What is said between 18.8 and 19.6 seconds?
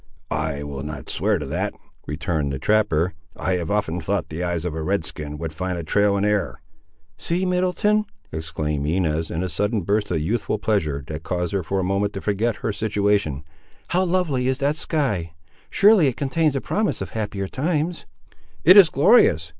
glorious!"